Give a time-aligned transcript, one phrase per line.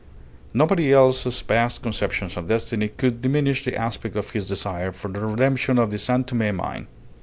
[0.51, 5.19] Nobody else's vast conceptions of destiny could diminish the aspect of his desire for the
[5.23, 6.87] redemption of the San Tome mine.